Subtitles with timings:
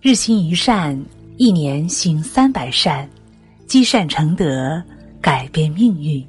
[0.00, 0.96] 日行一善，
[1.38, 3.08] 一年行三百善，
[3.66, 4.80] 积善成德，
[5.20, 6.24] 改变命运。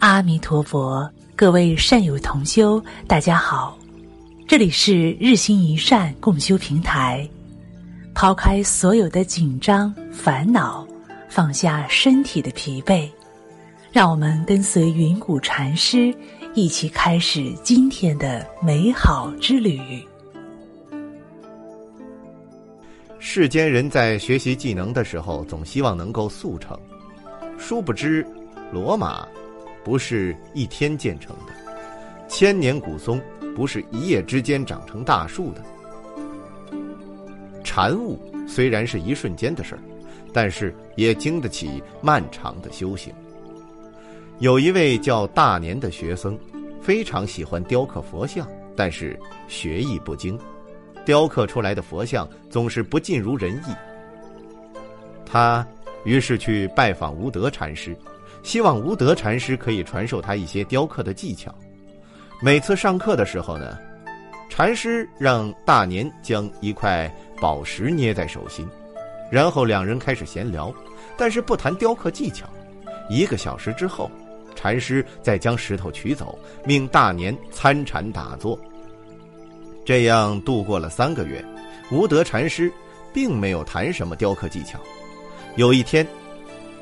[0.00, 3.78] 阿弥陀佛，各位善友同修，大家好，
[4.48, 7.26] 这里是日行一善共修平台。
[8.12, 10.84] 抛开所有的紧张烦恼，
[11.28, 13.08] 放下身体的疲惫，
[13.92, 16.12] 让我们跟随云谷禅师
[16.52, 19.80] 一起开始今天的美好之旅。
[23.18, 26.78] 世间人在学习技能的时候，总希望能够速成，
[27.58, 28.26] 殊不知，
[28.72, 29.26] 罗马
[29.82, 31.52] 不是一天建成的，
[32.28, 33.20] 千年古松
[33.54, 35.62] 不是一夜之间长成大树的。
[37.64, 39.80] 禅悟虽然是一瞬间的事儿，
[40.32, 43.12] 但是也经得起漫长的修行。
[44.38, 46.38] 有一位叫大年的学僧，
[46.80, 50.38] 非常喜欢雕刻佛像，但是学艺不精，
[51.06, 53.74] 雕刻出来的佛像总是不尽如人意。
[55.24, 55.66] 他
[56.04, 57.96] 于是去拜访无德禅师，
[58.42, 61.54] 希望无德禅师可以传授他一些雕刻的技巧。
[62.42, 63.78] 每次上课的时候呢，
[64.50, 67.10] 禅师让大年将一块。
[67.38, 68.66] 宝石捏在手心，
[69.30, 70.74] 然后两人开始闲聊，
[71.18, 72.48] 但是不谈雕刻技巧。
[73.10, 74.10] 一个小时之后，
[74.54, 78.58] 禅师再将石头取走，命大年参禅打坐。
[79.86, 81.42] 这样度过了三个月，
[81.92, 82.70] 无德禅师
[83.14, 84.80] 并没有谈什么雕刻技巧。
[85.54, 86.04] 有一天，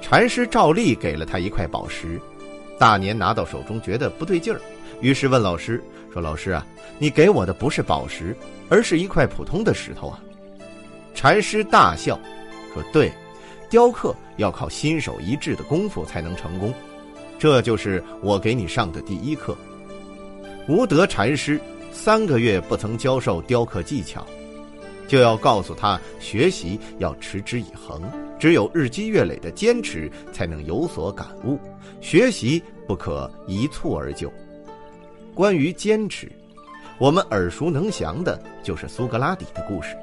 [0.01, 2.19] 禅师照例给了他一块宝石，
[2.79, 4.59] 大年拿到手中觉得不对劲儿，
[5.03, 6.67] 于是问老师说：“老师啊，
[6.99, 8.35] 你给我的不是宝石，
[8.71, 10.19] 而是一块普通的石头啊。”
[11.15, 12.19] 禅师大笑，
[12.73, 13.13] 说：“对，
[13.69, 16.73] 雕刻要靠心手一致的功夫才能成功，
[17.39, 19.55] 这就是我给你上的第一课。”
[20.67, 21.61] 无德禅师
[21.95, 24.27] 三个月不曾教授雕刻技巧，
[25.07, 28.03] 就要告诉他学习要持之以恒，
[28.39, 31.59] 只有日积月累的坚持才能有所感悟，
[32.01, 34.31] 学习不可一蹴而就。
[35.35, 36.31] 关于坚持，
[36.99, 39.97] 我们耳熟能详的就是苏格拉底的故事。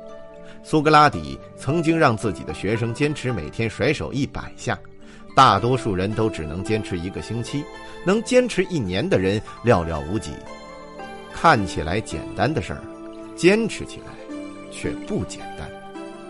[0.63, 4.80] 苏格拉底曾经让自己的学生坚持每天甩手一百下，
[5.35, 7.63] 大多数人都只能坚持一个星期，
[8.06, 10.31] 能坚持一年的人寥寥无几。
[11.41, 12.84] 看起来简单的事儿，
[13.35, 14.13] 坚持起来
[14.69, 15.68] 却不简单。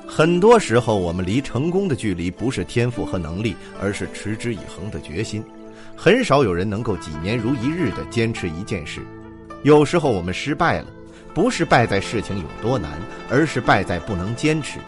[0.07, 5.43] 很多时候，我们离成功的距离不是天赋和能力，而是持之以恒的决心。
[5.97, 9.01] 很少有人能够几年如一日的坚持一件事。
[9.63, 10.87] 有时候我们失败了。
[11.33, 12.91] 不是败在事情有多难，
[13.29, 14.79] 而是败在不能坚持。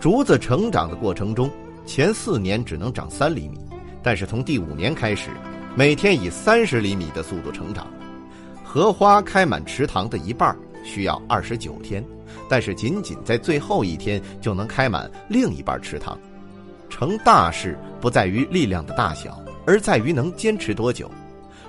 [0.00, 1.50] 竹子成长的过程中，
[1.84, 3.58] 前四年只能长三厘米，
[4.02, 5.28] 但是从第五年开始，
[5.76, 7.86] 每天以三十厘米的速度成长。
[8.74, 10.52] 荷花开满池塘的一半
[10.82, 12.04] 需要二十九天，
[12.48, 16.18] 但是仅仅在最后一天就能开满另一半池塘。
[16.90, 21.08] 成大事不在于力量的大小，而在于能坚持多久。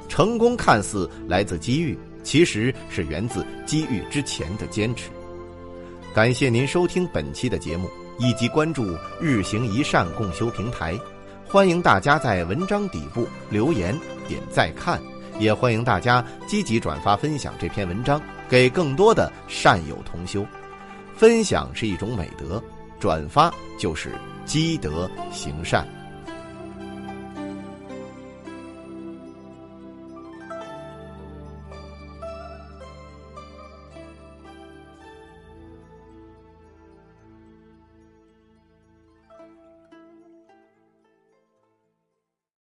[0.09, 1.95] 成功看似来自机遇。
[2.23, 5.11] 其实是源自机遇之前的坚持。
[6.11, 10.99] 感谢您收听本期的节目，以及关注“日行一善”共修平台。
[11.47, 13.95] 欢迎大家在文章底部留言
[14.27, 14.99] 点赞看，
[15.39, 20.45] 也欢迎大家积极转发分享这篇文章给更多的善友同修。
[21.15, 22.61] 分享是一种美德，
[22.99, 24.11] 转发就是
[24.45, 25.87] 积德行善。